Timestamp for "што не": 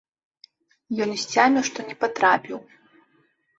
1.69-1.95